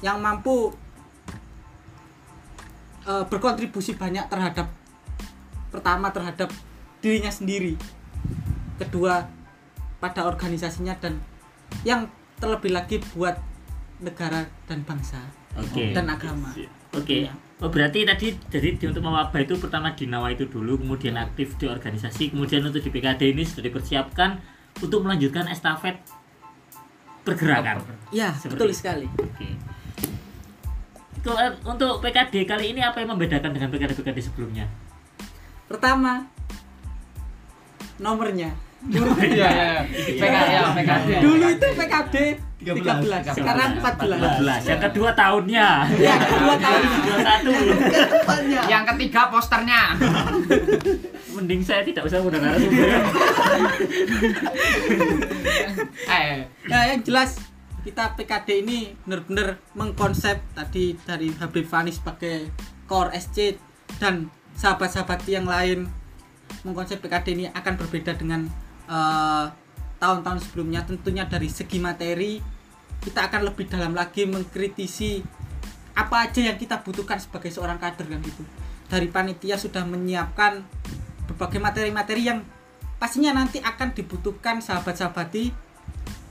yang 0.06 0.20
mampu 0.20 0.72
eh, 3.08 3.26
berkontribusi 3.28 3.96
banyak 4.00 4.28
terhadap 4.32 4.68
pertama 5.70 6.10
terhadap 6.10 6.50
dirinya 7.00 7.30
sendiri 7.30 7.78
kedua 8.80 9.28
pada 10.00 10.26
organisasinya 10.26 10.96
dan 10.98 11.20
yang 11.84 12.08
terlebih 12.40 12.72
lagi 12.72 13.04
buat 13.14 13.36
negara 14.00 14.48
dan 14.66 14.88
bangsa 14.88 15.20
oke 15.60 15.92
dan 15.92 16.08
agama 16.08 16.56
Oke. 16.96 17.30
Oh 17.60 17.68
berarti 17.68 18.08
tadi 18.08 18.32
jadi 18.48 18.80
di 18.80 18.86
untuk 18.88 19.04
mewabah 19.04 19.44
itu 19.44 19.60
pertama 19.60 19.92
di 19.92 20.08
Nawa 20.08 20.32
itu 20.32 20.48
dulu, 20.48 20.80
kemudian 20.80 21.20
aktif 21.20 21.60
di 21.60 21.68
organisasi, 21.68 22.32
kemudian 22.32 22.64
untuk 22.64 22.80
di 22.80 22.88
PKD 22.88 23.36
ini 23.36 23.44
sudah 23.44 23.68
dipersiapkan 23.68 24.40
untuk 24.80 25.04
melanjutkan 25.04 25.44
estafet 25.52 26.00
pergerakan. 27.28 27.84
ya 28.16 28.32
Seperti 28.32 28.56
betul 28.56 28.70
sekali 28.72 29.08
Oke. 29.20 29.49
Eh, 31.22 31.52
Untuk 31.64 32.00
PKD 32.00 32.44
kali 32.44 32.72
ini 32.72 32.80
apa 32.80 33.00
yang 33.00 33.12
membedakan 33.12 33.52
dengan 33.52 33.70
PKD-PKD 33.70 34.20
sebelumnya? 34.24 34.66
pertama 35.66 36.26
nomornya 37.98 38.50
Iya, 38.90 39.04
iya, 39.22 39.48
iya. 39.54 39.78
PKD, 40.18 40.50
ya, 40.50 40.62
PKD. 40.74 41.10
dulu 41.22 41.46
itu 41.46 41.68
PKD 41.76 42.16
13, 42.60 42.76
13, 43.06 43.38
sekarang 43.40 43.70
14 43.78 44.20
14. 44.20 44.68
Yang 44.68 44.82
kedua 44.90 45.10
tahunnya. 45.14 45.68
ya 45.96 46.16
kedua 46.18 46.56
tahun 46.58 46.82
21. 48.52 48.68
Yang 48.68 48.84
ketiga 48.92 49.22
posternya. 49.32 49.96
Mending 51.40 51.62
saya 51.64 51.88
tidak 51.88 52.04
usah 52.04 52.20
narasumber. 52.20 53.00
Eh, 56.04 56.44
Nah, 56.68 56.82
yang 56.86 57.00
jelas 57.00 57.40
kita 57.80 58.14
PKD 58.20 58.66
ini 58.66 58.92
benar-benar 59.08 59.60
mengkonsep 59.76 60.40
tadi 60.52 60.96
dari 61.08 61.32
Habib 61.40 61.64
Fani 61.64 61.92
sebagai 61.94 62.52
core 62.86 63.16
SC 63.16 63.56
dan 63.98 64.28
sahabat-sahabat 64.60 65.24
yang 65.30 65.48
lain. 65.48 65.88
Mengkonsep 66.68 67.00
PKD 67.00 67.28
ini 67.40 67.46
akan 67.48 67.74
berbeda 67.80 68.20
dengan 68.20 68.50
eh, 68.90 69.46
tahun-tahun 70.02 70.40
sebelumnya. 70.44 70.84
Tentunya 70.84 71.24
dari 71.28 71.48
segi 71.48 71.80
materi 71.80 72.40
kita 73.00 73.32
akan 73.32 73.48
lebih 73.48 73.72
dalam 73.72 73.96
lagi 73.96 74.28
mengkritisi 74.28 75.24
apa 75.96 76.28
aja 76.28 76.40
yang 76.44 76.60
kita 76.60 76.84
butuhkan 76.84 77.20
sebagai 77.20 77.52
seorang 77.52 77.80
kader 77.80 78.08
kan 78.08 78.20
gitu. 78.20 78.44
Dari 78.90 79.08
panitia 79.08 79.56
sudah 79.56 79.86
menyiapkan 79.86 80.66
berbagai 81.32 81.62
materi-materi 81.62 82.28
yang 82.28 82.42
pastinya 82.98 83.32
nanti 83.38 83.64
akan 83.64 83.96
dibutuhkan 83.96 84.60
sahabat-sahabati 84.60 85.69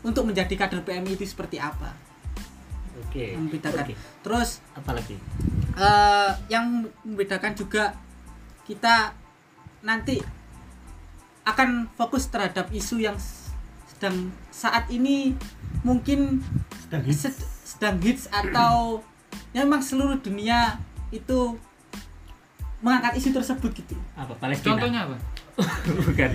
untuk 0.01 0.25
menjadi 0.25 0.55
kader 0.55 0.83
PMI 0.83 1.15
itu 1.15 1.25
seperti 1.25 1.59
apa 1.59 1.91
Oke. 3.01 3.35
yang 3.35 3.47
membedakan. 3.47 3.85
Oke. 3.85 3.95
Terus 4.21 4.59
Apalagi? 4.73 5.17
eh, 5.75 6.31
yang 6.49 6.65
membedakan 7.03 7.55
juga 7.55 7.95
kita 8.63 9.15
nanti 9.81 10.19
akan 11.43 11.89
fokus 11.91 12.29
terhadap 12.29 12.69
isu 12.69 13.01
yang 13.01 13.17
sedang 13.89 14.29
saat 14.51 14.87
ini 14.89 15.33
mungkin 15.81 16.43
Sedang 16.83 17.03
hits. 17.03 17.25
sed- 17.25 17.47
sedang 17.65 17.97
hits 17.99 18.29
atau 18.29 19.01
ya 19.55 19.63
memang 19.63 19.81
seluruh 19.81 20.19
dunia 20.19 20.77
itu 21.09 21.57
mengangkat 22.79 23.19
isu 23.19 23.33
tersebut 23.33 23.71
gitu. 23.75 23.97
Apa 24.15 24.37
Palestina? 24.37 24.77
contohnya 24.77 25.01
apa? 25.05 25.17
Bukan. 26.07 26.31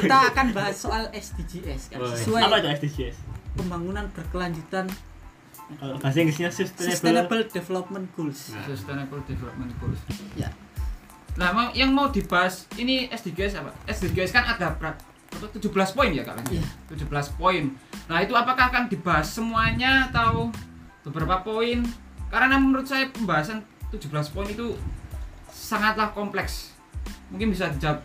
Kita 0.00 0.16
akan 0.34 0.46
bahas 0.50 0.76
soal 0.76 1.06
SDGs 1.10 1.94
kan 1.94 1.98
Boleh. 2.02 2.16
sesuai 2.16 2.42
Apa 2.42 2.56
itu 2.58 2.68
SDGs? 2.82 3.16
pembangunan 3.50 4.06
berkelanjutan 4.10 4.86
Kalau 5.70 5.94
bahasa 6.02 6.18
Inggrisnya 6.18 6.50
sustainable. 6.50 6.90
Sustainable 6.90 7.42
Development 7.46 8.06
Goals. 8.14 8.40
Sustainable 8.66 9.22
Development 9.22 9.70
Goals. 9.78 10.00
Ya. 10.34 10.50
Nah, 11.38 11.54
mau- 11.54 11.70
yang 11.70 11.94
mau 11.94 12.10
dibahas 12.10 12.66
ini 12.74 13.06
SDGs 13.06 13.54
apa? 13.54 13.70
SDGs 13.86 14.34
kan 14.34 14.50
ada 14.50 14.74
berapa? 14.74 14.98
Apa, 15.30 15.46
17 15.46 15.94
poin 15.94 16.10
ya 16.10 16.26
kalian? 16.26 16.42
Iya. 16.50 16.66
17 16.90 17.30
poin. 17.38 17.70
Nah, 18.10 18.18
itu 18.18 18.34
apakah 18.34 18.66
akan 18.66 18.90
dibahas 18.90 19.30
semuanya 19.30 20.10
atau 20.10 20.50
beberapa 21.06 21.38
poin? 21.46 21.86
Karena 22.26 22.58
menurut 22.58 22.90
saya 22.90 23.06
pembahasan 23.14 23.62
17 23.94 24.10
poin 24.34 24.50
itu 24.50 24.74
sangatlah 25.46 26.10
kompleks. 26.10 26.74
Mungkin 27.30 27.48
bisa 27.50 27.70
dijawab 27.70 28.02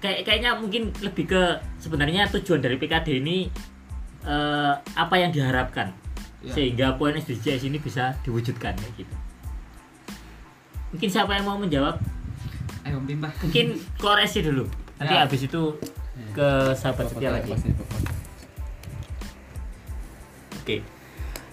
Kayak 0.00 0.24
kayaknya 0.24 0.56
mungkin 0.58 0.90
lebih 1.04 1.28
ke 1.28 1.42
sebenarnya 1.78 2.26
tujuan 2.32 2.58
dari 2.58 2.80
PKD 2.80 3.20
ini 3.20 3.46
eh, 4.24 4.72
apa 4.74 5.14
yang 5.16 5.30
diharapkan 5.30 5.92
Ya. 6.38 6.54
sehingga 6.54 6.94
poin 6.94 7.18
SDGs 7.18 7.66
ini 7.66 7.82
bisa 7.82 8.14
diwujudkan 8.22 8.70
kayak 8.78 8.94
gitu. 8.94 9.14
Mungkin 10.94 11.10
siapa 11.10 11.34
yang 11.34 11.50
mau 11.50 11.58
menjawab? 11.58 11.98
Ayo 12.86 13.02
Pimpah. 13.02 13.34
Mungkin 13.42 13.74
koreksi 13.98 14.46
dulu. 14.46 14.70
Nanti 15.02 15.14
Ya. 15.18 15.26
habis 15.26 15.42
itu 15.42 15.62
ke 16.30 16.48
sahabat 16.78 17.10
setia 17.10 17.34
lagi. 17.34 17.50
Oke. 20.62 20.76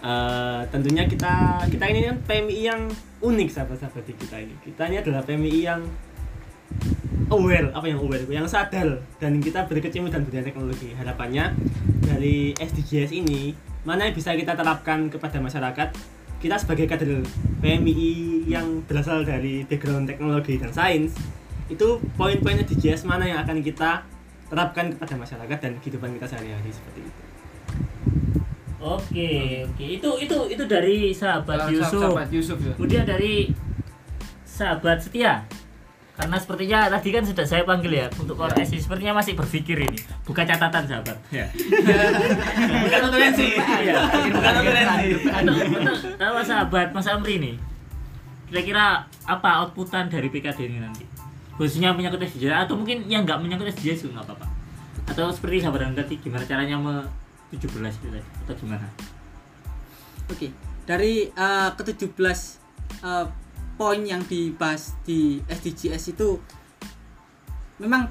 Eh, 0.06 0.62
tentunya 0.70 1.10
kita 1.10 1.66
kita 1.66 1.86
ini 1.90 2.00
kan 2.06 2.18
PMI 2.30 2.58
yang 2.62 2.82
unik 3.26 3.50
sahabat-sahabat 3.50 4.06
kita 4.06 4.38
ini. 4.38 4.54
Kita 4.62 4.86
ini 4.86 5.02
adalah 5.02 5.26
PMI 5.26 5.60
yang 5.66 5.82
aware, 7.29 7.74
apa 7.74 7.86
yang 7.89 8.00
aware, 8.01 8.25
yang 8.27 8.46
sadar 8.46 9.01
dan 9.17 9.41
kita 9.41 9.65
berkecimpung 9.65 10.13
dalam 10.13 10.25
dunia 10.29 10.44
teknologi. 10.46 10.94
Harapannya 10.94 11.58
dari 12.01 12.53
SDGs 12.53 13.12
ini 13.12 13.55
mana 13.86 14.10
yang 14.10 14.15
bisa 14.17 14.34
kita 14.34 14.53
terapkan 14.53 15.10
kepada 15.10 15.41
masyarakat. 15.41 15.89
Kita 16.36 16.55
sebagai 16.62 16.86
kader 16.86 17.25
PMI 17.63 18.12
yang 18.46 18.86
berasal 18.86 19.25
dari 19.25 19.65
background 19.65 20.05
teknologi 20.05 20.62
dan 20.62 20.70
sains, 20.70 21.17
itu 21.65 21.98
poin-poin 22.13 22.62
SDGs 22.62 23.08
mana 23.10 23.25
yang 23.25 23.41
akan 23.41 23.65
kita 23.65 24.05
terapkan 24.46 24.94
kepada 24.94 25.17
masyarakat 25.17 25.58
dan 25.58 25.72
kehidupan 25.82 26.13
kita 26.22 26.29
sehari-hari 26.29 26.70
seperti 26.70 27.01
itu. 27.01 27.22
Oke, 28.77 29.32
oke. 29.65 29.86
Itu 29.98 30.10
itu 30.22 30.38
itu 30.53 30.63
dari 30.70 31.10
sahabat 31.10 31.65
Sahabat- 31.65 31.74
Yusuf. 31.74 32.01
Sahabat 32.05 32.27
Yusuf 32.29 32.58
ya. 32.62 32.74
Kemudian 32.77 33.03
dari 33.10 33.50
sahabat 34.46 35.01
setia. 35.01 35.41
Karena 36.16 36.40
sepertinya 36.40 36.80
tadi 36.88 37.12
kan 37.12 37.24
sudah 37.28 37.44
saya 37.44 37.68
panggil 37.68 37.92
ya 37.92 38.08
untuk 38.16 38.40
Ya. 38.40 38.48
koreksi 38.48 38.80
sepertinya 38.80 39.20
masih 39.20 39.36
berpikir 39.36 39.78
ini. 39.84 40.00
Buka 40.24 40.48
catatan 40.48 40.88
sahabat. 40.88 41.18
Ya. 41.28 41.46
Bukan 42.88 43.00
notulensi. 43.04 43.60
Iya. 43.60 44.00
Bukan 44.32 44.52
notulensi. 44.56 45.08
Untuk, 45.28 45.56
untuk 45.76 45.96
kalau 46.16 46.42
sahabat 46.44 46.96
Mas 46.96 47.08
Amri 47.12 47.36
nih. 47.44 47.56
Kira-kira 48.48 49.04
apa 49.28 49.50
outputan 49.66 50.08
dari 50.08 50.32
PKD 50.32 50.72
ini 50.72 50.80
nanti? 50.80 51.04
Khususnya 51.60 51.92
menyangkut 51.92 52.24
SDGs 52.24 52.68
atau 52.68 52.80
mungkin 52.80 53.04
yang 53.12 53.28
nggak 53.28 53.42
menyangkut 53.44 53.76
SDGs 53.76 54.08
juga 54.08 54.22
nggak 54.22 54.28
apa-apa. 54.32 54.48
Atau 55.12 55.28
seperti 55.36 55.68
sahabat 55.68 55.92
tadi 55.98 56.16
gimana 56.24 56.48
caranya 56.48 56.80
me 56.80 57.04
17 57.52 57.68
itu 57.76 58.08
tadi 58.08 58.28
atau 58.48 58.56
gimana? 58.56 58.88
Oke, 60.32 60.50
dari 60.88 61.28
eh, 61.30 61.70
ke-17 61.76 62.40
eh, 63.04 63.26
poin 63.75 64.00
yang 64.03 64.24
dibahas 64.24 64.96
di 65.03 65.44
SDGs 65.48 66.15
itu 66.15 66.39
memang 67.79 68.08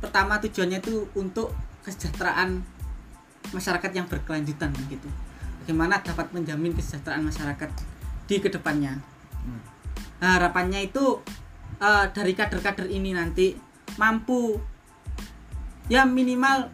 pertama 0.00 0.36
tujuannya 0.40 0.84
itu 0.84 1.08
untuk 1.16 1.56
kesejahteraan 1.84 2.60
masyarakat 3.52 3.90
yang 3.96 4.06
berkelanjutan 4.06 4.72
gitu. 4.92 5.08
Bagaimana 5.64 6.04
dapat 6.04 6.30
menjamin 6.36 6.76
kesejahteraan 6.76 7.24
masyarakat 7.24 7.70
di 8.26 8.36
ke 8.42 8.52
depannya. 8.52 9.00
Nah, 10.20 10.40
harapannya 10.40 10.84
itu 10.84 11.20
eh, 11.80 12.06
dari 12.12 12.32
kader-kader 12.36 12.88
ini 12.90 13.16
nanti 13.16 13.56
mampu 13.96 14.58
ya 15.86 16.02
minimal 16.02 16.68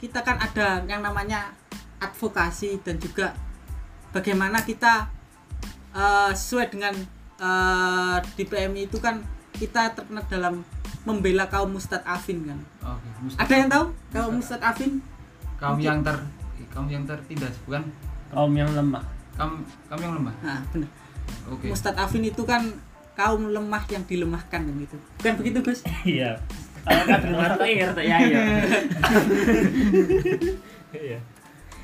kita 0.00 0.24
kan 0.24 0.40
ada 0.40 0.82
yang 0.88 1.04
namanya 1.04 1.52
advokasi 2.00 2.80
dan 2.80 2.96
juga 3.02 3.34
bagaimana 4.14 4.62
kita 4.64 5.10
eh, 5.92 6.32
sesuai 6.32 6.72
dengan 6.72 6.94
eh, 7.38 8.16
di 8.34 8.44
PMI 8.44 8.82
itu 8.84 8.98
kan 8.98 9.22
kita 9.52 9.90
terkenal 9.92 10.22
dalam 10.24 10.54
membela 11.02 11.46
kaum 11.46 11.72
mustadafin 11.72 12.44
kan. 12.44 12.58
Oke, 12.84 13.08
Mustaq- 13.20 13.40
Ada 13.40 13.54
yang 13.56 13.68
tahu 13.68 13.84
kaum 14.08 14.32
mustadafin? 14.36 14.92
kaum 15.56 15.78
yang 15.78 15.98
ter 16.00 16.14
kaum 16.68 16.86
yang 16.86 17.02
tertindas 17.02 17.50
bukan 17.64 17.82
Kaum 18.28 18.52
yang 18.52 18.70
lemah. 18.70 19.02
kamu 19.34 19.58
kamu 19.88 20.00
yang 20.00 20.14
lemah 20.16 20.34
Nah, 20.40 20.60
benar. 20.68 20.90
oke 21.48 21.66
Ustadz 21.66 21.96
Afin 21.96 22.22
itu 22.22 22.42
kan 22.42 22.62
kaum 23.14 23.48
lemah 23.48 23.82
yang 23.88 24.04
dilemahkan 24.04 24.62
kan 24.62 24.74
gitu. 24.76 24.94
Bukan 25.16 25.32
begitu, 25.36 25.58
Gus? 25.60 25.80
Iya. 26.06 26.38
Ya 27.98 28.18
iya. 28.18 28.42
Iya. 30.90 31.18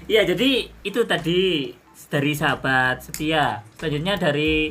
Iya, 0.04 0.20
jadi 0.26 0.50
itu 0.80 1.00
tadi 1.04 1.72
dari 2.06 2.32
sahabat 2.32 3.02
setia. 3.02 3.64
Selanjutnya 3.74 4.14
dari 4.14 4.70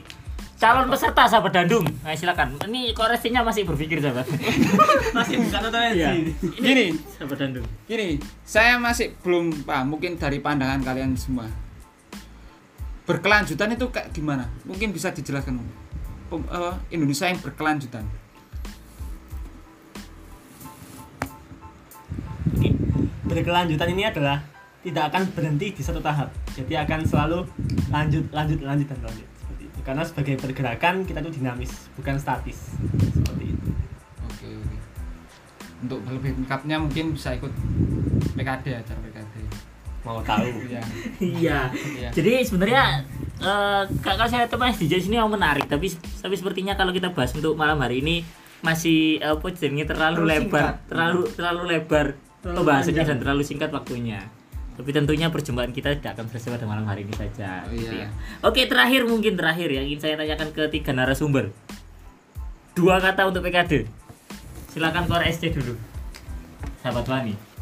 calon 0.63 0.87
peserta 0.87 1.27
sahabat 1.27 1.51
Dandung. 1.51 1.83
Nah, 1.83 2.15
silakan. 2.15 2.55
Ini 2.63 2.95
koreksinya 2.95 3.43
masih 3.43 3.67
berpikir 3.67 3.99
sahabat. 3.99 4.23
Masih 5.17 5.43
bukan 5.43 5.61
atau 5.67 5.79
Iya. 5.91 6.15
gini 6.39 6.95
Sahabat 7.11 7.37
Dandung. 7.37 7.67
gini 7.83 8.15
saya 8.41 8.79
masih 8.79 9.13
belum 9.19 9.51
paham 9.61 9.93
mungkin 9.93 10.15
dari 10.15 10.39
pandangan 10.39 10.79
kalian 10.81 11.13
semua 11.13 11.45
berkelanjutan 13.03 13.75
itu 13.75 13.85
kayak 13.91 14.09
gimana 14.09 14.47
mungkin 14.63 14.89
bisa 14.89 15.11
dijelaskan 15.11 15.59
Pem- 16.31 16.47
eh, 16.47 16.73
Indonesia 16.89 17.27
yang 17.27 17.37
berkelanjutan 17.37 18.07
Oke. 22.49 22.69
Berkelanjutan 23.27 23.89
ini 23.91 24.03
adalah 24.05 24.39
tidak 24.81 25.03
akan 25.11 25.23
berhenti 25.31 25.71
di 25.71 25.81
satu 25.81 26.03
tahap. 26.03 26.27
Jadi 26.53 26.75
akan 26.75 26.99
selalu 27.07 27.39
lanjut, 27.87 28.25
lanjut, 28.29 28.59
lanjut 28.59 28.87
dan 28.87 28.99
lanjut. 28.99 29.27
Karena 29.83 30.01
sebagai 30.01 30.35
pergerakan 30.37 31.03
kita 31.03 31.19
itu 31.19 31.31
dinamis, 31.33 31.91
bukan 31.93 32.15
statis. 32.15 32.71
Seperti 33.11 33.51
itu. 33.51 33.69
oke 34.19 34.47
oke 34.47 34.77
untuk 35.83 35.99
lebih 36.07 36.31
lengkapnya 36.37 36.79
mungkin 36.79 37.11
bisa 37.11 37.35
ikut 37.35 37.51
PKD 38.33 38.65
acara 38.73 38.99
PKD 39.01 39.33
Mau 40.03 40.19
tahu? 40.19 40.43
ya 40.71 40.83
Iya. 41.19 41.59
Iya. 41.71 42.09
Jadi 42.11 42.43
sebenarnya 42.43 43.03
eh 43.39 43.83
kalau 43.99 44.23
saya 44.25 44.47
teman 44.47 44.71
DJ 44.71 44.99
sini 44.99 45.15
yang 45.15 45.27
menarik, 45.27 45.67
tapi 45.67 45.91
tapi 45.91 46.35
sepertinya 46.35 46.75
kalau 46.75 46.91
kita 46.91 47.11
bahas 47.11 47.31
untuk 47.31 47.55
malam 47.55 47.75
hari 47.77 47.99
ini 47.99 48.23
masih 48.59 49.19
eh, 49.19 49.31
apa 49.31 49.47
jadinya 49.51 49.83
terlalu, 49.83 50.23
Terlalu 50.23 50.31
lebar, 50.31 50.39
singkat. 50.63 50.75
terlalu 50.87 51.19
terlalu 51.35 51.61
lebar 51.67 52.05
Terlalu 52.39 52.55
pembahasannya 52.59 53.03
dan 53.03 53.17
terlalu 53.19 53.41
singkat 53.43 53.69
waktunya. 53.71 54.19
Tapi 54.73 54.89
tentunya 54.89 55.29
perjumpaan 55.29 55.69
kita 55.69 55.93
tidak 56.01 56.17
akan 56.17 56.25
selesai 56.33 56.57
pada 56.57 56.65
malam 56.65 56.85
hari 56.89 57.05
ini 57.05 57.13
saja. 57.13 57.61
Oh, 57.65 57.73
gitu 57.73 57.93
iya. 57.93 58.09
ya. 58.09 58.09
Oke, 58.41 58.65
terakhir 58.65 59.05
mungkin 59.05 59.37
terakhir 59.37 59.69
yang 59.69 59.85
ingin 59.85 60.01
saya 60.01 60.17
tanyakan 60.17 60.49
ke 60.49 60.65
tiga 60.73 60.91
narasumber. 60.97 61.53
Dua 62.73 62.97
kata 62.97 63.29
untuk 63.29 63.45
PKD. 63.45 63.85
Silakan 64.73 65.05
Kor 65.05 65.21
SC 65.21 65.53
dulu. 65.53 65.77
Sahabat 66.81 67.05
Wani. 67.05 67.53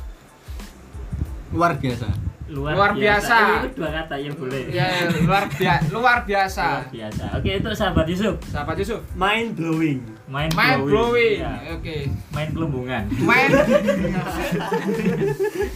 luar 1.52 1.76
biasa 1.76 2.31
Luar 2.52 2.92
biasa. 2.92 3.34
Eh, 3.34 3.58
itu 3.64 3.68
dua 3.74 3.90
kata 3.94 4.16
yang 4.18 4.34
boleh. 4.36 4.62
ya 4.70 4.86
luar 5.18 5.48
biasa 5.48 5.90
luar 5.90 6.18
biasa 6.22 6.66
Luar 6.78 6.92
biasa. 6.92 7.24
Oke, 7.34 7.50
untuk 7.58 7.74
sahabat 7.74 8.06
Yusuf. 8.06 8.36
sahabat 8.46 8.76
Yusuf 8.76 9.00
Mind 9.14 9.56
blowing. 9.56 10.00
Main 10.28 10.50
mind 10.50 10.80
blowing 10.84 11.40
Iya. 11.40 11.54
oke 11.76 11.98
Main 12.30 12.48
kelumbungan. 12.52 13.04
main 13.20 13.50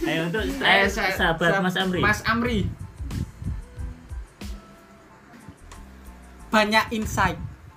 Ayo 0.06 0.20
untuk 0.26 0.42
eh, 0.44 0.78
eh, 0.78 0.86
sa- 0.86 1.10
sahabat 1.10 1.50
sa- 1.50 1.60
Mas 1.60 1.76
Amri. 1.76 1.98
Mas 1.98 2.20
Amri 2.22 2.58
Banyak 6.46 6.84
insight. 6.90 7.36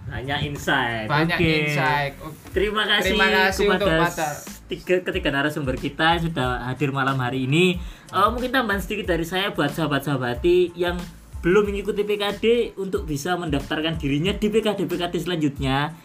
Hanya 0.10 0.39
insight. 0.39 1.06
banyak 1.06 1.36
Oke. 1.36 1.50
insight 1.63 2.13
Oke. 2.20 2.38
Terima 2.50 2.82
kasih, 2.84 3.13
Terima 3.13 3.27
kasih 3.29 3.65
kepada 3.65 3.77
untuk 3.77 3.89
Mata. 3.94 4.29
Tiga 4.69 5.01
ketiga 5.01 5.33
narasumber 5.33 5.73
kita 5.75 6.21
sudah 6.21 6.69
hadir 6.69 6.93
malam 6.93 7.17
hari 7.17 7.49
ini. 7.49 7.81
Eh, 8.13 8.29
mungkin 8.29 8.53
tambahan 8.53 8.79
sedikit 8.79 9.09
dari 9.09 9.25
saya 9.25 9.49
buat 9.49 9.73
sahabat-sahabati 9.73 10.77
yang 10.77 10.95
belum 11.41 11.73
mengikuti 11.73 12.05
PKD 12.05 12.77
untuk 12.77 13.09
bisa 13.09 13.33
mendaftarkan 13.33 13.97
dirinya 13.97 14.35
di 14.35 14.48
PKD 14.51 14.85
PKD 14.85 15.15
selanjutnya 15.24 15.96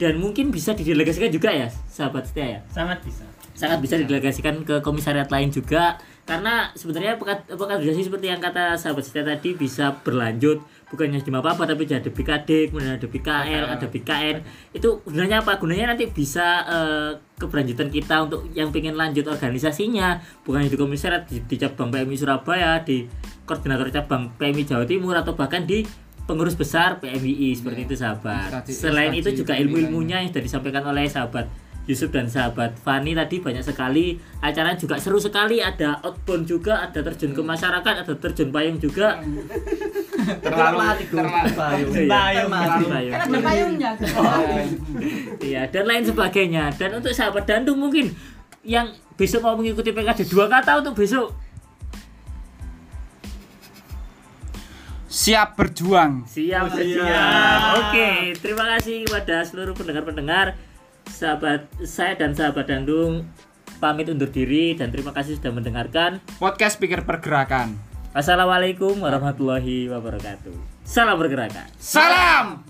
dan 0.00 0.18
mungkin 0.18 0.50
bisa 0.50 0.72
didelegasikan 0.72 1.30
juga 1.30 1.52
ya 1.52 1.68
sahabat 1.92 2.26
setia 2.26 2.46
ya. 2.58 2.60
Sangat 2.72 3.04
bisa. 3.04 3.24
sangat 3.54 3.78
bisa 3.78 3.94
didelegasikan 4.02 4.66
ke 4.66 4.82
komisariat 4.82 5.30
lain 5.30 5.46
juga 5.54 6.02
karena 6.24 6.72
sebenarnya 6.72 7.20
pekaderisasi 7.46 8.08
seperti 8.08 8.32
yang 8.32 8.40
kata 8.40 8.80
sahabat 8.80 9.04
setia 9.04 9.24
tadi 9.24 9.52
bisa 9.52 9.92
berlanjut. 10.00 10.64
Bukannya 10.88 11.20
cuma 11.20 11.42
apa 11.42 11.52
apa 11.52 11.66
tapi 11.66 11.84
ada 11.84 12.06
BKD 12.06 12.70
kemudian 12.70 12.96
ada 12.96 13.04
BKL 13.04 13.64
ada 13.66 13.86
BKN 13.90 14.36
itu 14.72 14.88
gunanya 15.04 15.44
apa? 15.44 15.60
Gunanya 15.60 15.92
nanti 15.92 16.08
bisa 16.08 16.64
eh, 16.64 17.10
keberlanjutan 17.36 17.92
kita 17.92 18.24
untuk 18.24 18.48
yang 18.56 18.72
pengen 18.72 18.96
lanjut 18.96 19.28
organisasinya. 19.28 20.22
Bukan 20.46 20.64
di 20.64 20.78
komisariat 20.78 21.28
di, 21.28 21.44
di 21.44 21.56
cabang 21.60 21.92
PMI 21.92 22.16
Surabaya 22.16 22.80
di 22.80 23.04
koordinator 23.44 23.92
cabang 23.92 24.32
PMI 24.40 24.64
Jawa 24.64 24.84
Timur 24.88 25.12
atau 25.18 25.36
bahkan 25.36 25.66
di 25.66 25.84
pengurus 26.24 26.56
besar 26.56 27.04
PMII 27.04 27.52
seperti 27.52 27.84
Iya. 27.84 27.88
itu 27.90 27.94
sahabat. 28.00 28.64
Selain 28.64 29.12
itu 29.12 29.28
juga 29.34 29.52
PMI 29.52 29.62
ilmu-ilmunya 29.68 30.24
yang 30.24 30.32
sudah 30.32 30.44
disampaikan 30.46 30.88
oleh 30.88 31.04
sahabat 31.04 31.52
Yusuf 31.84 32.08
dan 32.08 32.24
sahabat 32.24 32.80
Fani 32.80 33.12
tadi 33.12 33.44
banyak 33.44 33.60
sekali. 33.60 34.16
Acara 34.40 34.72
juga 34.72 34.96
seru 34.96 35.20
sekali. 35.20 35.60
Ada 35.60 36.00
outbound 36.00 36.48
juga 36.48 36.80
ada 36.80 36.96
terjun 36.96 37.36
ke 37.36 37.42
masyarakat 37.44 37.94
ada 38.00 38.14
terjun 38.16 38.48
payung 38.48 38.80
juga. 38.80 39.20
Terlalu 40.40 41.04
terlalu 41.12 41.52
Payung. 41.52 41.92
Iya, 41.92 42.08
Payung. 42.08 43.12
ada 43.12 43.38
payungnya. 43.38 43.90
iya 45.52 45.62
dan 45.68 45.84
lain 45.84 46.04
sebagainya. 46.08 46.72
Dan 46.72 46.96
untuk 46.96 47.12
sahabat 47.12 47.44
Dandung 47.44 47.76
mungkin 47.76 48.16
yang 48.64 48.88
besok 49.20 49.44
mau 49.44 49.52
mengikuti 49.52 49.92
PKD 49.92 50.24
dua 50.32 50.48
kata 50.48 50.80
untuk 50.80 50.96
besok. 50.96 51.36
Siap 55.04 55.54
berjuang. 55.54 56.26
Siap 56.26 56.64
Oh, 56.66 56.74
siap. 56.74 57.06
siap. 57.06 57.60
oke 57.78 58.10
terima 58.42 58.64
kasih 58.74 59.06
kepada 59.06 59.46
seluruh 59.46 59.70
pendengar-pendengar 59.70 60.58
sahabat 61.14 61.70
saya 61.86 62.18
dan 62.18 62.34
sahabat 62.34 62.66
Dandung 62.66 63.22
pamit 63.78 64.10
undur 64.10 64.28
diri 64.28 64.74
dan 64.74 64.90
terima 64.90 65.14
kasih 65.14 65.38
sudah 65.38 65.54
mendengarkan 65.54 66.18
podcast 66.42 66.82
pikir 66.82 67.06
pergerakan 67.06 67.78
Assalamualaikum 68.14 69.02
warahmatullahi 69.02 69.90
wabarakatuh. 69.90 70.54
Salam 70.86 71.18
bergerakan. 71.18 71.66
salam 71.82 72.62